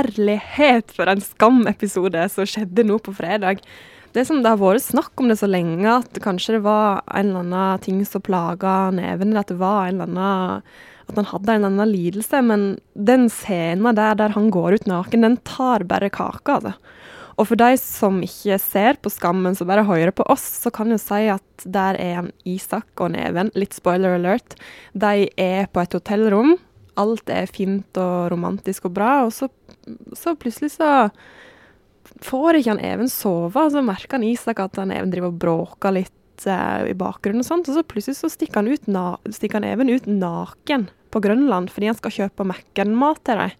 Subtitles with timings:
[0.00, 3.60] herlighet for en Skam-episode som skjedde nå på fredag.
[4.14, 7.30] Det som det har vært snakk om det så lenge, at kanskje det var en
[7.30, 10.72] eller annen ting som plaga neven, at det var en eller annen
[11.10, 12.40] at han hadde en eller annen lidelse.
[12.46, 16.58] Men den scenen der der han går ut naken, den tar bare kaka.
[16.58, 16.74] Altså.
[17.38, 20.92] Og for de som ikke ser på Skammen, som bare hører på oss, så kan
[20.92, 24.58] jeg si at der er en Isak og Neven, litt spoiler alert,
[24.92, 26.58] de er på et hotellrom.
[27.00, 29.48] Alt er fint og romantisk og bra, og så,
[30.16, 31.10] så plutselig så
[32.24, 33.66] får ikke han Even sove.
[33.72, 37.48] Så merker han Isak at han Even driver og bråker litt eh, i bakgrunnen, og
[37.48, 41.22] sånt, og så plutselig så stikker han, ut na stikker han Even ut naken på
[41.24, 43.58] Grønland fordi han skal kjøpe Mækkern-mat til dem.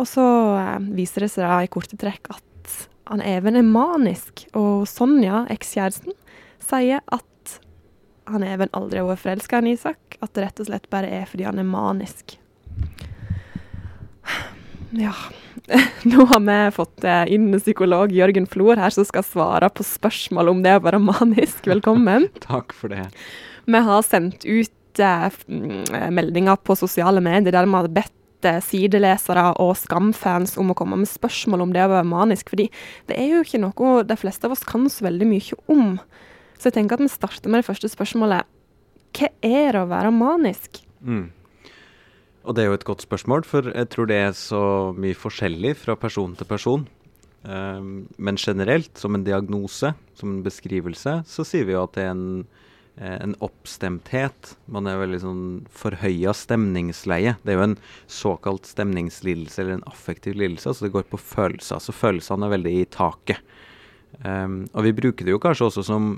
[0.00, 0.26] Og så
[0.60, 2.78] eh, viser det seg da i korte trekk at
[3.10, 6.14] han Even er manisk, og Sonja, ekskjæresten,
[6.62, 7.26] sier at
[8.30, 11.26] han Even aldri har vært forelska i Isak, at det rett og slett bare er
[11.26, 12.36] fordi han er manisk.
[14.90, 15.12] Ja.
[16.02, 20.52] Nå har vi fått eh, inn psykolog Jørgen Flor her, som skal svare på spørsmål
[20.54, 21.62] om det å være manisk.
[21.70, 22.28] Velkommen.
[22.46, 23.06] Takk for det.
[23.70, 28.60] Vi har sendt ut eh, mm, meldinger på sosiale medier der vi har bedt eh,
[28.64, 32.50] sidelesere og Skam-fans om å komme med spørsmål om det å være manisk.
[32.50, 32.70] fordi
[33.10, 35.98] det er jo ikke noe de fleste av oss kan så veldig mye om.
[36.58, 38.48] Så jeg tenker at vi starter med det første spørsmålet.
[39.16, 40.82] Hva er det å være manisk?
[41.00, 41.28] Mm.
[42.44, 44.62] Og det er jo et godt spørsmål, for jeg tror det er så
[44.96, 46.86] mye forskjellig fra person til person.
[47.42, 52.04] Um, men generelt, som en diagnose, som en beskrivelse, så sier vi jo at det
[52.06, 52.46] er en,
[52.96, 54.54] eh, en oppstemthet.
[54.68, 57.36] Man er veldig sånn forhøya stemningsleie.
[57.44, 60.72] Det er jo en såkalt stemningslidelse, eller en affektiv lidelse.
[60.72, 61.80] Altså det går på følelser.
[61.80, 63.44] Så følelsene er veldig i taket.
[64.24, 66.12] Um, og vi bruker det jo kanskje også som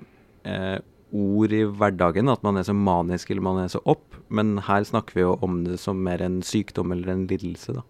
[0.49, 0.79] eh,
[1.13, 4.85] ord i hverdagen, at man er så manisk eller man er så opp, men her
[4.89, 7.85] snakker vi jo om det som mer en sykdom eller en lidelse, da.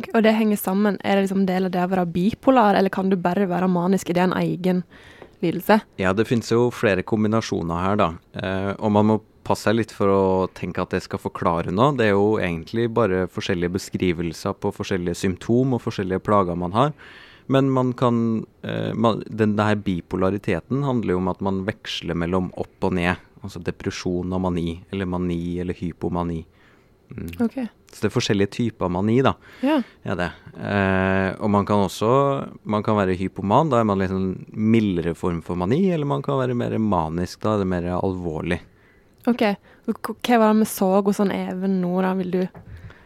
[0.00, 0.98] Okay, og det henger sammen.
[1.04, 4.10] Er det liksom del av det å være bipolar, eller kan du bare være manisk?
[4.10, 4.82] Er det en egen
[5.44, 5.80] lidelse?
[6.00, 8.08] Ja, det finnes jo flere kombinasjoner her, da.
[8.36, 10.22] Eh, og man må passe seg litt for å
[10.54, 11.96] tenke at det skal forklare noe.
[11.98, 16.94] Det er jo egentlig bare forskjellige beskrivelser på forskjellige symptom og forskjellige plager man har.
[17.52, 18.16] Men man kan
[18.62, 23.20] eh, man, den der bipolariteten handler jo om at man veksler mellom opp og ned.
[23.42, 26.40] Altså depresjon og mani, eller mani eller hypomani.
[27.12, 27.32] Mm.
[27.44, 27.66] Okay.
[27.92, 29.34] Så det er forskjellige typer mani, da.
[29.60, 29.80] Ja.
[30.06, 30.30] ja det.
[30.56, 32.12] Eh, og man kan også
[32.62, 35.82] man kan være hypoman, da er man litt sånn mildere form for mani.
[35.92, 38.62] Eller man kan være mer manisk, da er det mer alvorlig.
[39.28, 39.44] OK.
[39.86, 42.14] Hva var det vi så hos sånn Even nå, da?
[42.18, 42.40] Vil du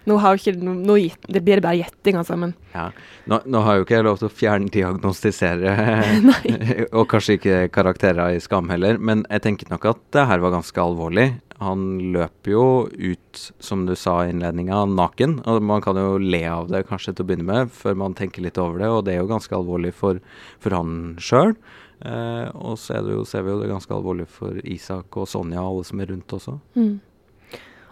[0.06, 0.96] nå, har ikke, nå
[1.28, 2.36] det blir det bare gjetting, altså.
[2.40, 2.88] Men ja.
[3.30, 5.74] nå, nå, har jo ikke jeg lov til å fjerndiagnostisere,
[6.98, 10.54] og kanskje ikke karakterer i Skam heller, men jeg tenker nok at det her var
[10.58, 11.28] ganske alvorlig.
[11.58, 15.38] Han løper jo ut, som du sa i innledninga, naken.
[15.48, 18.44] Og man kan jo le av det kanskje til å begynne med, før man tenker
[18.44, 20.20] litt over det, og det er jo ganske alvorlig for,
[20.60, 21.56] for han sjøl.
[22.04, 25.70] Eh, og så jo, ser vi jo det ganske alvorlig for Isak og Sonja og
[25.70, 26.58] alle som er rundt også.
[26.76, 26.98] Mm.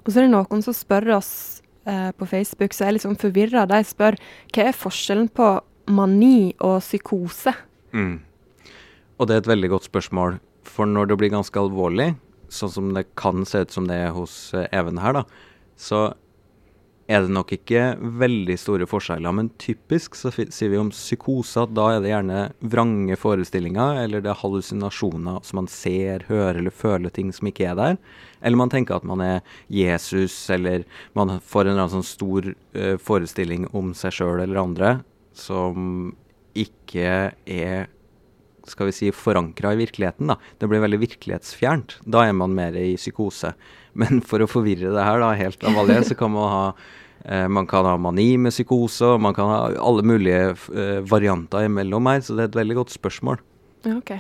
[0.05, 1.33] Og så er det noen som spør oss
[1.87, 3.67] eh, på Facebook, så er jeg litt sånn forvirra.
[3.71, 4.19] De spør
[4.55, 5.49] hva er forskjellen på
[5.95, 7.55] mani og psykose?
[7.93, 8.19] Mm.
[9.19, 10.39] Og det er et veldig godt spørsmål.
[10.65, 12.15] For når det blir ganske alvorlig,
[12.53, 15.25] sånn som det kan se ut som det er hos eh, Even her, da,
[15.77, 16.07] så
[17.07, 19.35] er det nok ikke veldig store forskjeller.
[19.37, 22.39] Men typisk så sier vi om psykose at da er det gjerne
[22.75, 27.69] vrange forestillinger, eller det er hallusinasjoner som man ser, hører eller føler ting som ikke
[27.71, 27.99] er der.
[28.41, 32.49] Eller man tenker at man er Jesus, eller man får en eller annen sånn stor
[32.53, 34.95] uh, forestilling om seg sjøl eller andre
[35.35, 36.15] som
[36.55, 37.91] ikke er
[38.65, 40.31] skal vi si, forankra i virkeligheten.
[40.31, 40.39] da.
[40.59, 41.99] Det blir veldig virkelighetsfjernt.
[42.09, 43.53] Da er man mer i psykose.
[43.99, 46.67] Men for å forvirre det her da, helt av alle, så kan man ha
[47.25, 52.11] eh, man kan ha mani med psykose, man kan ha alle mulige eh, varianter imellom
[52.11, 52.23] her.
[52.27, 53.43] Så det er et veldig godt spørsmål.
[53.85, 54.17] Ja, ok.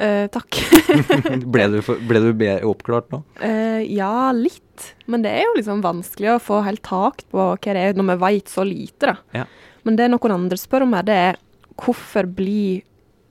[0.00, 0.56] Eh, takk.
[1.52, 3.20] ble, du for, ble, du oppklart nå?
[3.44, 4.94] Eh, ja, litt.
[5.10, 8.14] Men det er jo liksom vanskelig å få helt tak på hva det er når
[8.14, 9.42] vi veit så lite, da.
[9.42, 9.44] Ja.
[9.84, 11.40] Men det noen andre spør om her, det er
[11.80, 12.82] hvorfor blir,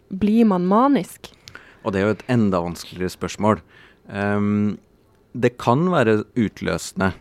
[0.10, 1.32] bli man manisk?
[1.84, 3.62] Og det er jo et enda vanskeligere spørsmål.
[4.10, 4.78] Um,
[5.34, 7.14] det kan være utløsende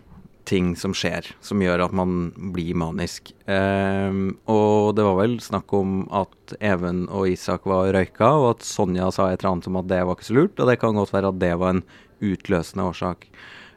[0.49, 3.35] ting som skjer, som gjør at man blir manisk.
[3.45, 8.67] Um, og det var vel snakk om at Even og Isak var røyka, og at
[8.67, 10.57] Sonja sa et eller annet om at det var ikke så lurt.
[10.57, 11.85] Og det kan godt være at det var en
[12.25, 13.29] utløsende årsak.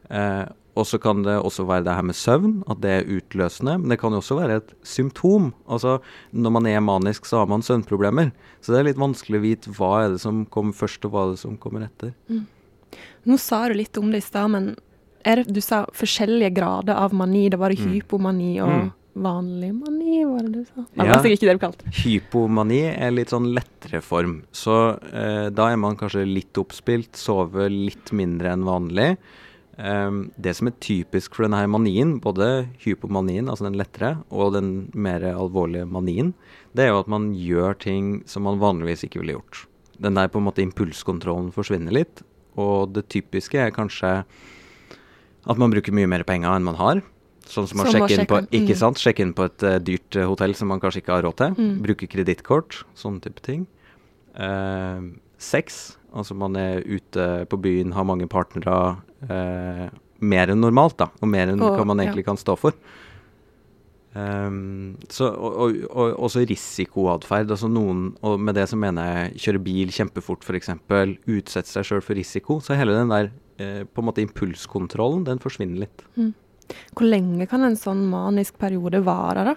[0.08, 3.76] Uh, og så kan det også være det her med søvn, at det er utløsende.
[3.82, 5.50] Men det kan jo også være et symptom.
[5.68, 5.98] Altså,
[6.32, 8.32] når man er manisk, så har man søvnproblemer.
[8.64, 11.26] Så det er litt vanskelig å vite hva er det som kommer først, og hva
[11.26, 12.16] er det som kommer etter.
[12.32, 12.46] Mm.
[13.28, 14.72] Nå sa du litt om det i stad, men
[15.22, 17.48] det, du sa forskjellige grader av mani.
[17.52, 17.84] Det var mm.
[17.92, 18.88] hypomani og mm.
[19.26, 20.82] vanlig mani, var det du sa?
[20.82, 21.12] Det Ja.
[21.12, 21.94] var sikkert ikke det du kalte.
[22.02, 24.42] Hypomani er litt sånn lettere form.
[24.50, 29.16] Så eh, da er man kanskje litt oppspilt, sover litt mindre enn vanlig.
[29.78, 34.90] Ehm, det som er typisk for denne manien, både hypomanien, altså den lettere, og den
[34.92, 36.34] mer alvorlige manien,
[36.76, 39.64] det er jo at man gjør ting som man vanligvis ikke ville gjort.
[40.02, 42.22] Den der på en måte impulskontrollen forsvinner litt,
[42.60, 44.22] og det typiske er kanskje
[45.42, 47.02] at man bruker mye mer penger enn man har.
[47.48, 48.78] Sånn som å sjekke inn på, ikke mm.
[48.78, 49.00] sant?
[49.02, 51.56] Sjekke inn på et uh, dyrt eh, hotell som man kanskje ikke har råd til.
[51.58, 51.72] Mm.
[51.84, 53.64] Bruke kredittkort, sånne type ting.
[54.38, 55.10] Uh,
[55.42, 58.96] sex, altså man er ute på byen, har mange partnere.
[60.22, 61.10] mer enn normalt, da.
[61.20, 62.06] Og mer enn Og- hva man ja.
[62.06, 62.72] egentlig kan stå for.
[64.14, 67.50] Ehm, så, og, og, og også risikoatferd.
[67.54, 70.72] Altså noen, og med det så mener jeg kjøre bil kjempefort f.eks.
[71.32, 72.58] Utsette seg sjøl for risiko.
[72.64, 73.30] Så hele den der
[73.62, 76.04] eh, på en måte impulskontrollen, den forsvinner litt.
[76.96, 79.56] Hvor lenge kan en sånn manisk periode vare, da?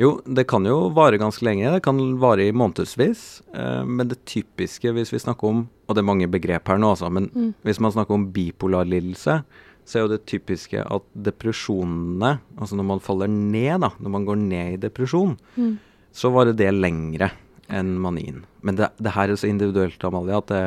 [0.00, 1.68] Jo, det kan jo vare ganske lenge.
[1.74, 3.42] Det kan vare i månedsvis.
[3.54, 6.94] Eh, men det typiske hvis vi snakker om Og det er mange begrep her nå,
[6.94, 7.10] altså.
[7.12, 7.50] Men Mm.
[7.66, 9.42] hvis man snakker om bipolar lidelse,
[9.84, 14.24] så er jo det typiske at depresjonene Altså når man faller ned, da, når man
[14.28, 15.78] går ned i depresjon, Mm.
[16.12, 17.30] så varer det lengre
[17.72, 18.42] enn manien.
[18.62, 20.62] Men det, det her er så individuelt, Amalie, at det,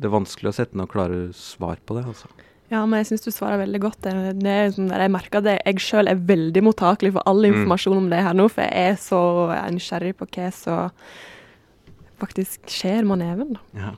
[0.00, 2.04] det er vanskelig å sette noe klare svar på det.
[2.06, 2.28] altså.
[2.70, 4.00] Ja, men jeg syns du svarer veldig godt.
[4.02, 7.52] Det, er sånn der jeg merker at jeg sjøl er veldig mottakelig for all Mm.
[7.52, 9.20] informasjon om det her nå, for jeg er så
[9.74, 10.90] nysgjerrig på hva som
[12.18, 13.58] faktisk skjer med neven.
[13.76, 13.92] Ja.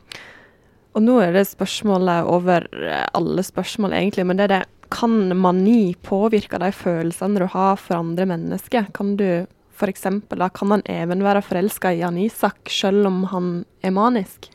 [0.98, 5.36] Og nå er det spørsmålet over eh, alle spørsmål, egentlig, men det er det Kan
[5.36, 8.86] mani påvirke de følelsene du har for andre mennesker?
[8.96, 9.44] Kan du
[9.76, 10.06] f.eks.
[10.32, 13.50] da, kan han even være forelska i Jan Isak selv om han
[13.84, 14.48] er manisk?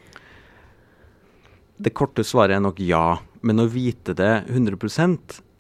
[1.78, 4.81] Det korte svaret er nok ja, men å vite det 100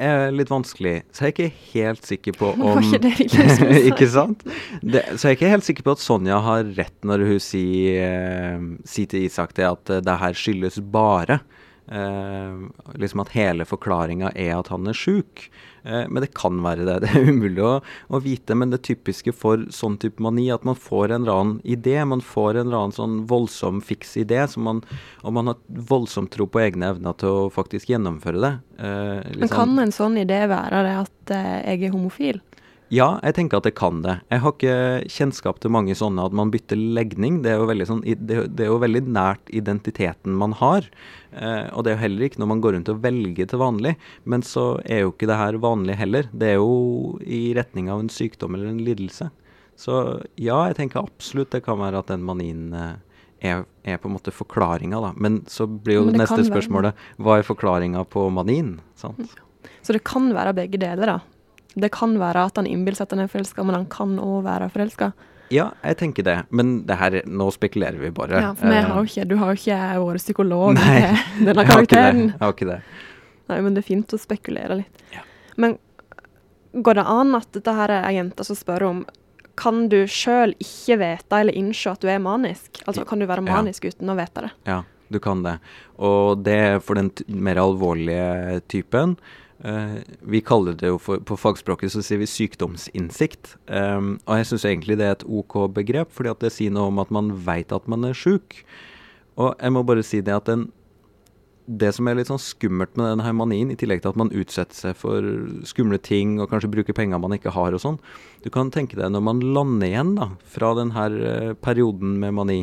[0.03, 0.95] er litt vanskelig.
[1.13, 3.71] Så jeg er ikke helt sikker på om var ikke det vi liksom sa?
[3.89, 4.45] Ikke sant?
[4.81, 7.99] Det, så jeg er ikke helt sikker på at Sonja har rett når hun sier,
[8.07, 11.41] eh, sier til Isak det at eh, det her skyldes bare.
[11.91, 12.63] Eh,
[12.99, 15.47] liksom at hele forklaringa er at han er sjuk.
[15.83, 16.95] Eh, men det kan være det.
[17.03, 17.73] Det er umulig å,
[18.09, 18.55] å vite.
[18.55, 21.97] Men det typiske for sånn type mani at man får en eller annen idé.
[22.07, 24.81] Man får en eller annen sånn voldsom fiks idé, man,
[25.23, 25.59] og man har
[25.91, 28.53] voldsomt tro på egne evner til å faktisk gjennomføre det.
[28.79, 32.41] Eh, Men liksom- kan en sånn idé være det at eh, jeg er homofil?
[32.93, 34.19] Ja, jeg tenker at det kan det.
[34.29, 34.73] Jeg har ikke
[35.09, 37.39] kjennskap til mange sånne at man bytter legning.
[37.41, 40.85] Det er jo veldig, sånn, det, er jo veldig nært identiteten man har.
[41.31, 43.95] Eh, og det er jo heller ikke når man går rundt og velger til vanlig.
[44.29, 46.29] Men så er jo ikke det her vanlig heller.
[46.37, 49.31] Det er jo i retning av en sykdom eller en lidelse.
[49.79, 50.03] Så
[50.37, 52.93] ja, jeg tenker absolutt det kan være at den manien eh,
[53.41, 55.15] er, er på en måte forklaringa, da.
[55.17, 58.75] Men så blir jo det neste spørsmålet hva er forklaringa på manien?
[58.99, 59.33] Sant?
[59.81, 61.32] Så det kan være begge deler, da.
[61.75, 64.43] Det kan være at han innbiller seg at han er forelska, men han kan òg
[64.45, 65.11] være forelska.
[65.53, 66.35] Ja, jeg tenker det.
[66.49, 68.39] Men det her, nå spekulerer vi bare.
[68.41, 71.01] Ja, for Eh, har ikke, du har jo ikke vært psykolog Nei,
[71.47, 72.21] denne karakteren.
[72.31, 72.79] Jeg har ikke det.
[73.49, 75.03] Nei, men det er fint å spekulere litt.
[75.13, 75.21] Ja.
[75.57, 75.77] Men
[76.73, 79.03] går det an at dette her er ei jente som spør om
[79.59, 82.79] kan du sjøl ikke vite eller innse at du er manisk?
[82.87, 83.59] Altså kan du være Ja.
[83.61, 84.51] manisk uten å vite det?
[84.65, 84.79] Ja,
[85.13, 85.59] du kan det.
[86.01, 89.17] Og det er for den mer alvorlige typen.
[89.63, 93.55] Eh, vi kaller det jo for, På fagspråket så sier vi sykdomsinnsikt.
[93.71, 96.99] Um, og jeg syns egentlig det er et OK begrep, fordi det sier noe om
[96.99, 98.59] at man veit at man er sjuk.
[99.39, 100.69] Og jeg må bare si det at den
[101.63, 104.33] det som er litt sånn skummelt med denne her manien, i tillegg til at man
[104.35, 105.23] utsetter seg for
[105.67, 107.99] skumle ting og kanskje bruker penger man ikke har og sånn
[108.43, 112.59] Du kan tenke deg når man lander igjen da, fra denne eh, perioden med mani,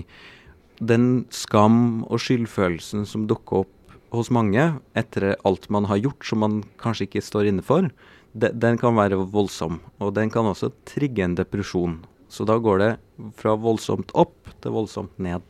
[0.85, 3.73] den skam og skyldfølelsen som dukker opp
[4.11, 4.64] hos mange
[4.99, 7.88] etter alt man har gjort som man kanskje ikke står inne for,
[8.33, 9.81] de, den kan være voldsom.
[10.02, 12.00] Og den kan også trigge en depresjon.
[12.31, 12.90] Så da går det
[13.38, 15.43] fra voldsomt opp til voldsomt ned.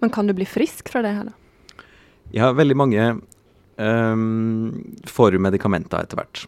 [0.00, 1.86] Men kan du bli frisk fra det her, da?
[2.32, 3.08] Ja, veldig mange
[3.76, 4.70] um,
[5.08, 6.46] får medikamenter etter hvert.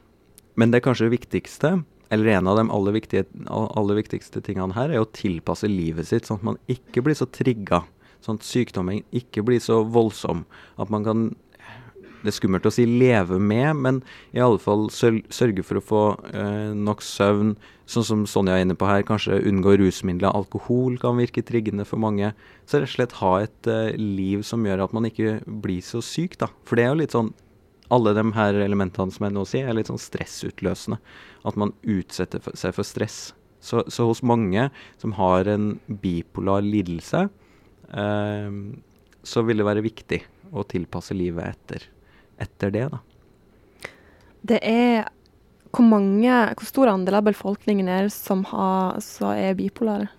[0.57, 1.75] Men det kanskje viktigste,
[2.15, 6.29] eller en av de aller, viktige, aller viktigste tingene her, er å tilpasse livet sitt,
[6.29, 7.83] sånn at man ikke blir så trigga.
[8.25, 10.47] Sånn at sykdommen ikke blir så voldsom
[10.81, 11.25] at man kan
[12.25, 13.97] Det er skummelt å si leve med, men
[14.33, 17.51] i alle fall sørge for å få eh, nok søvn.
[17.85, 20.33] Sånn som Sonja er inne på her, kanskje unngå rusmidler.
[20.33, 22.33] Alkohol kan virke triggende for mange.
[22.65, 26.01] Så rett og slett ha et eh, liv som gjør at man ikke blir så
[26.01, 26.49] syk, da.
[26.65, 27.35] For det er jo litt sånn
[27.93, 31.03] Alle de her elementene som jeg nå sier, er litt sånn stressutløsende.
[31.45, 33.35] At man utsetter seg for stress.
[33.61, 37.29] Så, så hos mange som har en bipolar lidelse,
[37.93, 40.21] så vil det være viktig
[40.55, 41.85] å tilpasse livet etter,
[42.43, 43.01] etter det, da.
[44.45, 45.07] Det er
[45.75, 49.01] hvor, mange, hvor stor andel av befolkningen er det som, har,
[49.33, 50.11] er bipolare?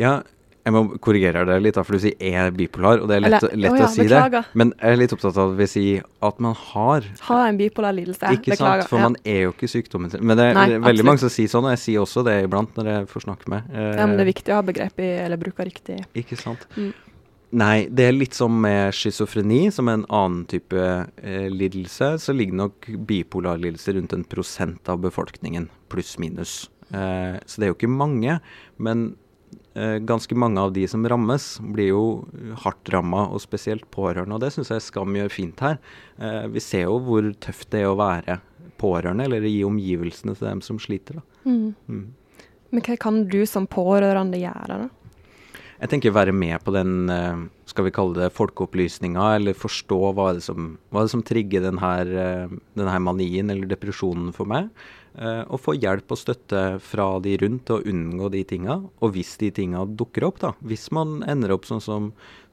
[0.00, 0.20] Ja,
[0.62, 3.62] jeg må korrigere deg litt, for du sier er bipolar, og det er lett, Eller-
[3.64, 4.30] lett å ja, å si beklager.
[4.30, 4.44] det.
[4.54, 5.84] Men jeg er litt opptatt av å si
[6.22, 7.02] at man har.
[7.26, 8.30] Har en bipolar lidelse.
[8.36, 8.82] Ikke Beklager.
[8.82, 8.88] sant?
[8.88, 9.02] For ja.
[9.08, 10.22] man er jo ikke sykdommen sin.
[10.24, 11.04] Men det er Nei, veldig absolutt.
[11.10, 13.62] mange som sier sånn, og jeg sier også det iblant når jeg får snakke med.
[13.74, 16.04] Eh, ja, men det er viktig å ha begrep i, eller bruke riktig.
[16.14, 16.64] Ikke sant.
[16.76, 16.92] Mm.
[17.54, 22.14] Nei, det er litt som med schizofreni, som er en annen type eh, lidelse.
[22.22, 26.70] Så ligger nok bipolar lidelse rundt en prosent av befolkningen, pluss minus.
[26.94, 28.38] Eh, så det er jo ikke mange,
[28.78, 29.16] men
[30.04, 32.04] ganske mange av de som rammes, blir jo
[32.64, 34.36] hardt ramma, og spesielt pårørende.
[34.36, 35.78] Og det syns jeg Skam gjør fint her.
[36.18, 38.40] Eh, vi ser jo hvor tøft det er å være
[38.82, 41.22] pårørende, eller gi omgivelsene til dem som sliter.
[41.46, 41.72] Mm.
[41.88, 42.04] Mm.
[42.72, 44.90] Men hva kan du som pårørende gjøre, da?
[45.82, 50.30] Jeg tenker være med på den, eh, skal vi kalle det folkeopplysninga, eller forstå hva
[50.30, 54.32] er det som, hva er det som trigger denne, eh, den her manien eller depresjonen
[54.36, 54.68] for meg.
[55.18, 58.78] eh, Og få hjelp og støtte fra de rundt til å unngå de tinga.
[59.02, 60.52] Og hvis de tinga dukker opp, da.
[60.64, 62.06] Hvis man ender opp sånn som,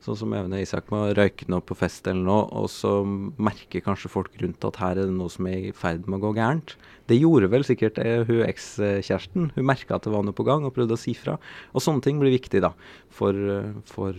[0.03, 3.05] sånn som Evne Isak med å røyke noe på fest eller noe, og så
[3.39, 6.25] merker kanskje folk rundt at her er det noe som er i ferd med å
[6.27, 6.75] gå gærent.
[7.07, 9.53] Det gjorde vel sikkert eh, hun ekskjæresten.
[9.55, 11.38] Hun merka at det var noe på gang og prøvde å si fra.
[11.71, 12.73] Og sånne ting blir viktig da,
[13.07, 13.39] for,
[13.88, 14.11] for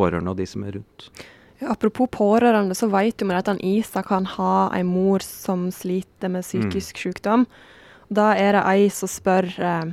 [0.00, 1.10] pårørende og de som er rundt.
[1.60, 5.68] Ja, apropos pårørende, så vet jo vi at han Isak kan ha en mor som
[5.74, 7.44] sliter med psykisk sykdom.
[8.08, 9.92] Da er det ei som spør eh,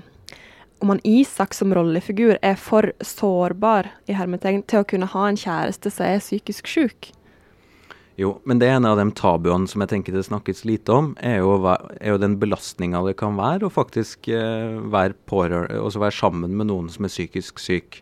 [0.79, 5.39] om han Isak som rollefigur er for sårbar i hermetegn til å kunne ha en
[5.39, 7.11] kjæreste som er psykisk syk.
[8.17, 11.11] Jo, men det er en av de tabuene som jeg tenker det snakkes lite om,
[11.21, 16.55] er jo, er jo den belastninga det kan være å faktisk eh, være være sammen
[16.57, 17.99] med noen som er psykisk syk.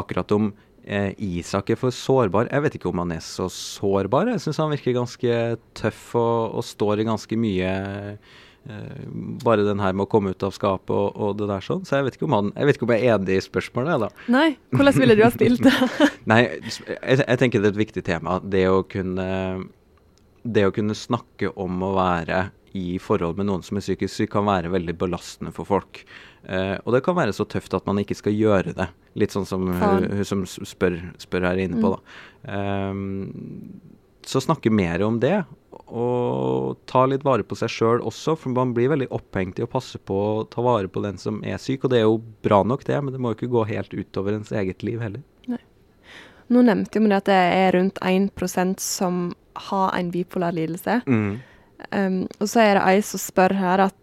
[0.00, 0.50] Akkurat om
[0.86, 4.32] eh, Isak er for sårbar, jeg vet ikke om han er så sårbar.
[4.32, 5.38] Jeg syns han virker ganske
[5.78, 7.70] tøff og, og står i ganske mye
[8.16, 8.34] eh,
[9.44, 11.84] bare den her med å komme ut av skapet og, og det der sånn.
[11.86, 14.06] Så jeg vet ikke om han, jeg vet ikke om jeg er enig i spørsmålet,
[14.06, 14.28] da.
[14.32, 15.74] Nei, hvordan ville du ha stilt det?
[16.32, 18.40] Nei, jeg, jeg tenker det er et viktig tema.
[18.42, 19.26] Det å kunne
[20.46, 24.30] Det å kunne snakke om å være i forhold med noen som er psykisk syk,
[24.34, 26.02] kan være veldig belastende for folk.
[26.44, 28.88] Eh, og det kan være så tøft at man ikke skal gjøre det.
[29.16, 32.18] Litt sånn som hun, hun som spør, spør her inne på, da.
[32.52, 33.00] Eh,
[34.26, 35.38] så snakke mer om det,
[35.86, 38.34] og ta litt vare på seg sjøl også.
[38.40, 41.38] For man blir veldig opphengt i å passe på å ta vare på den som
[41.46, 41.86] er syk.
[41.86, 44.34] Og det er jo bra nok, det, men det må jo ikke gå helt utover
[44.34, 45.22] ens eget liv heller.
[46.46, 49.22] Nå nevnte vi det at det er rundt 1% som
[49.68, 51.00] har en bipolar lidelse.
[51.92, 53.94] Um, og så er det ei som spør her at,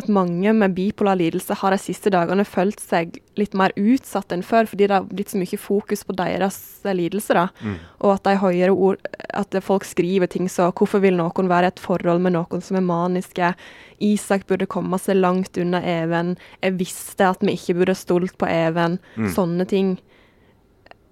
[0.00, 4.44] at mange med bipolar lidelse har de siste dagene følt seg litt mer utsatt enn
[4.44, 7.36] før, fordi det har blitt så mye fokus på deres lidelse.
[7.36, 7.46] da.
[7.64, 7.78] Mm.
[8.00, 11.72] Og at de høyere ord, at folk skriver ting som 'Hvorfor vil noen være i
[11.72, 13.54] et forhold med noen som er maniske?'
[14.00, 16.36] 'Isak burde komme seg langt unna Even'.
[16.62, 18.98] 'Jeg visste at vi ikke burde stolt på Even'.
[19.16, 19.28] Mm.
[19.28, 19.98] Sånne ting.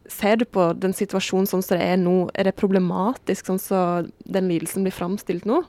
[0.09, 4.09] Ser du på den situasjonen sånn som det er nå, er det problematisk sånn som
[4.25, 5.63] den lidelsen blir framstilt nå?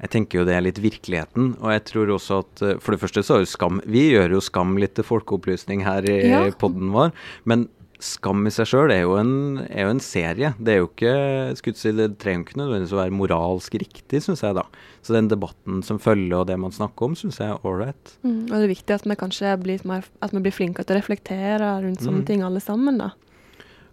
[0.00, 3.00] Jeg tenker jo det er litt virkeligheten, og jeg tror også at eh, For det
[3.00, 6.42] første så er jo Skam Vi gjør jo Skam litt til folkeopplysning her i Ja.
[6.60, 7.12] podden vår,
[7.48, 7.68] men
[7.98, 10.50] Skam i seg sjøl er, er jo en serie.
[10.60, 14.52] Det er jo ikke si, Det trenger ikke nødvendigvis å være moralsk riktig, syns jeg,
[14.58, 14.66] da.
[15.00, 18.12] Så den debatten som følger, og det man snakker om, syns jeg er ålreit.
[18.22, 18.42] Mm.
[18.50, 21.00] Og det er viktig at vi kanskje blir, mer, at vi blir flinkere til å
[21.00, 22.26] reflektere rundt sånne Mm.
[22.28, 23.12] ting alle sammen, da.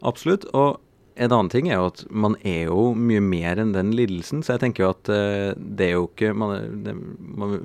[0.03, 0.45] Absolutt.
[0.53, 0.79] Og
[1.15, 4.55] en annen ting er jo at man er jo mye mer enn den lidelsen, så
[4.55, 7.59] jeg tenker jo at eh, det er jo ikke man, det, man,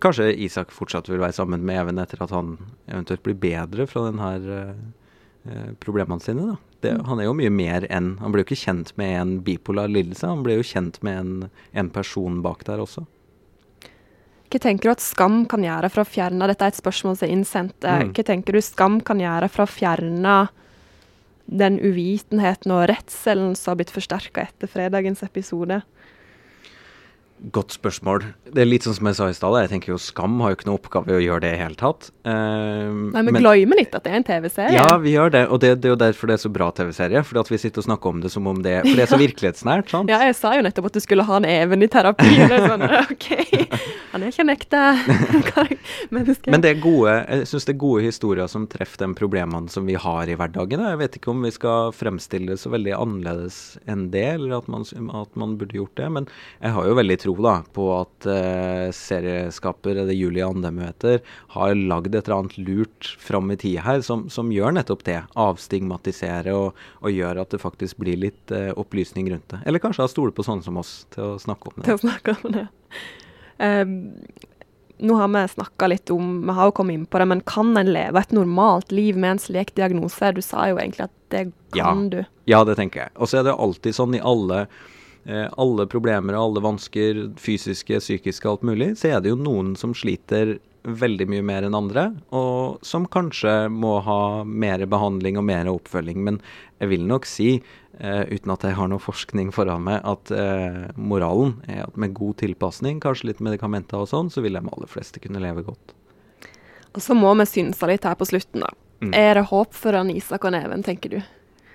[0.00, 2.54] Kanskje Isak fortsatt vil være sammen med Even etter at han
[2.88, 4.74] eventuelt blir bedre fra den her eh,
[5.48, 6.50] eh, problemene sine.
[6.52, 6.58] da.
[6.80, 7.04] Det, Mm.
[7.10, 10.24] han er jo mye mer enn Han blir jo ikke kjent med en bipolar lidelse,
[10.28, 13.04] han blir jo kjent med en, en person bak der også.
[14.50, 17.28] Hva tenker du at Skam kan gjøre for å fjerne Dette er et spørsmål som
[17.28, 17.84] er innsendt.
[17.84, 18.12] Eh, Mm.
[18.16, 20.48] Hva tenker du Skam kan gjøre for å fjerne
[21.50, 25.80] den uvitenheten og redselen som har blitt forsterka etter fredagens episode?
[27.40, 28.20] Godt spørsmål.
[28.52, 30.56] Det er litt sånn som jeg sa i stad, jeg tenker jo Skam har jo
[30.58, 32.10] ikke noe oppgave i å gjøre det i hele tatt.
[32.26, 34.74] Uh, Nei, men, men- glemmer litt at det er en TV-serie.
[34.76, 37.22] Ja, vi gjør det, og det, det er jo derfor det er så bra TV-serie.
[37.24, 39.20] Fordi at vi sitter og snakker om det som om det For det er så
[39.24, 40.12] virkelighetsnært, sant?
[40.12, 42.28] Ja, jeg sa jo nettopp at du skulle ha en Even i terapi.
[42.44, 43.30] eller er sånn, OK,
[44.12, 44.82] han er ikke en ekte
[46.18, 46.52] menneske.
[46.52, 49.88] Men det er gode, jeg syns det er gode historier som treffer de problemene som
[49.88, 50.84] vi har i hverdagen.
[50.92, 54.68] Jeg vet ikke om vi skal fremstille det så veldig annerledes enn det, eller at
[54.72, 54.84] man,
[55.22, 56.10] at man burde gjort det.
[56.20, 56.28] Men
[56.60, 61.20] jeg har jo veldig tro da, på at eh, serieskaper, eller Julian dem hun heter,
[61.54, 65.20] har lagd et eller annet lurt fram i tid her som, som gjør nettopp det.
[65.38, 69.62] Avstigmatisere og, og gjør at det faktisk blir litt eh, opplysning rundt det.
[69.66, 71.86] Eller kanskje stole på sånne som oss til å snakke om det.
[71.86, 72.66] til å snakke om det.
[73.60, 73.96] Um,
[75.00, 77.70] nå har vi snakka litt om Vi har jo kommet inn på det, men kan
[77.76, 80.32] en leve et normalt liv med en slik diagnose?
[80.36, 82.08] Du sa jo egentlig at det kan Ja.
[82.18, 82.24] du.
[82.50, 83.10] Ja, det tenker jeg.
[83.16, 84.66] Og så er det alltid sånn i alle,
[85.28, 89.92] alle problemer og alle vansker, fysiske, psykiske, alt mulig, så er det jo noen som
[89.94, 95.68] sliter veldig mye mer enn andre, og som kanskje må ha mer behandling og mer
[95.70, 96.22] oppfølging.
[96.24, 96.40] Men
[96.80, 97.62] jeg vil nok si,
[97.98, 102.14] eh, uten at jeg har noe forskning foran meg, at eh, moralen er at med
[102.14, 105.94] god tilpasning, kanskje litt medikamenter og sånn, så vil de aller fleste kunne leve godt.
[106.94, 108.72] Og så må vi synse litt her på slutten, da.
[109.00, 109.12] Mm.
[109.16, 111.20] Er det håp for Isak og Neven, tenker du?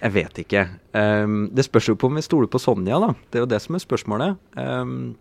[0.05, 0.63] Jeg vet ikke.
[0.93, 3.13] Um, det spørs jo på om vi stoler på Sonja, da.
[3.33, 4.35] Det er jo det som er spørsmålet.
[4.59, 5.15] Um,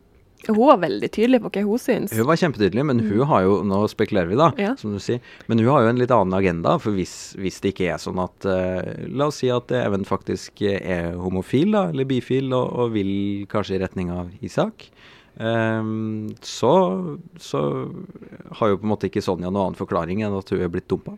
[0.44, 2.12] Hun var veldig tydelig på hva hun syns.
[2.12, 4.74] Hun var kjempetydelig, men hun har jo Nå spekulerer vi, da, Ja.
[4.76, 5.22] som du sier.
[5.48, 6.74] Men hun har jo en litt annen agenda.
[6.84, 10.60] For hvis, hvis det ikke er sånn at uh, La oss si at Even faktisk
[10.68, 14.90] er homofil, da, eller bifil, og, og vil kanskje i retning av Isak.
[15.40, 16.74] Um, så,
[17.42, 17.64] så
[18.60, 20.86] har jo på en måte ikke Sonja noen annen forklaring enn at hun er blitt
[20.92, 21.16] dumpa.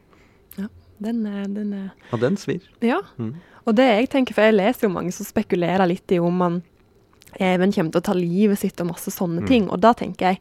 [1.02, 1.22] Den
[1.54, 1.72] den
[2.12, 2.62] ja, den svir.
[2.80, 3.00] Ja.
[3.18, 3.34] Mm.
[3.66, 6.62] Og det jeg tenker, for jeg leser jo mange som spekulerer litt i om man
[7.38, 9.46] Even kommer til å ta livet sitt og masse sånne Mm.
[9.46, 9.64] ting.
[9.70, 10.38] Og da tenker jeg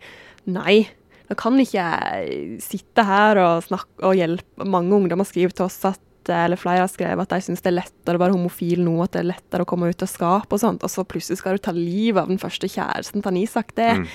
[0.47, 0.87] nei.
[1.27, 5.83] Da kan ikke jeg sitte her og snakke og hjelpe Mange ungdommer skriver til oss
[5.83, 8.95] at eller flere har skrevet at de syns det er lettere å være homofil nå,
[9.03, 11.53] at det er lettere å komme ut av skapet og sånt, og så plutselig skal
[11.53, 13.75] du ta livet av den første kjæresten til Isak.
[13.75, 14.07] Det, Mm.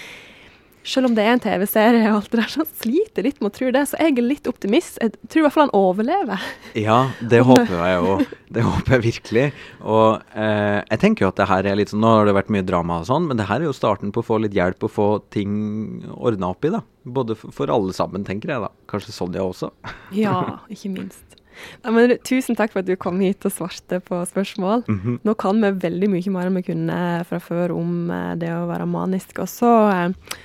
[0.87, 3.51] Selv om det er en TV-serie og alt det der, så han sliter litt med
[3.51, 3.83] å tro det.
[3.91, 4.97] Så jeg er litt optimist.
[5.03, 6.47] Jeg tror i hvert fall han overlever.
[6.79, 8.15] Ja, det håper jeg jo.
[8.51, 9.45] Det håper jeg virkelig.
[9.85, 12.53] Og eh, jeg tenker jo at det her er litt sånn Nå har det vært
[12.55, 14.89] mye drama og sånn, men det her er jo starten på å få litt hjelp
[14.89, 15.53] og få ting
[16.17, 16.81] ordna opp i, da.
[17.05, 18.73] Både for, alle sammen, tenker jeg da.
[18.91, 19.71] Kanskje Sonja også.
[20.17, 21.37] Ja, ikke minst.
[21.85, 24.87] Nei, men tusen takk for at du kom hit og svarte på spørsmål.
[24.89, 25.21] Mhm.
[25.29, 28.69] Nå kan vi veldig mye mer enn vi kunne fra før om eh, det å
[28.71, 29.43] være manisk.
[29.45, 30.39] Og så eh,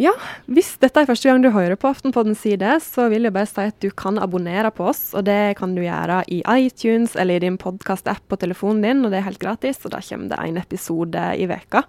[0.00, 0.14] Ja,
[0.48, 3.48] hvis dette er første gang du hører på Aftenpodden si det, så vil jeg bare
[3.50, 7.36] si at du kan abonnere på oss, og det kan du gjøre i iTunes eller
[7.36, 10.40] i din podkast-app på telefonen din, og det er helt gratis, og da kommer det
[10.40, 11.84] en episode i veka.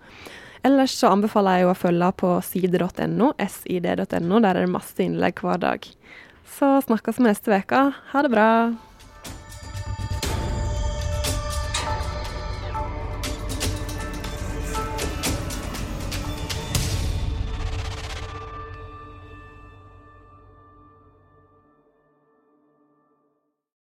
[0.68, 5.64] Ellers så anbefaler jeg å følge på side.no, sid.no, der er det masse innlegg hver
[5.64, 5.92] dag.
[6.60, 7.86] Så snakkes vi neste uke.
[8.12, 8.52] Ha det bra.